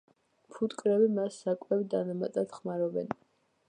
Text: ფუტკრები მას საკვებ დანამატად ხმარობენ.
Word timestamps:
ფუტკრები 0.55 1.11
მას 1.19 1.39
საკვებ 1.43 1.87
დანამატად 1.95 2.59
ხმარობენ. 2.61 3.19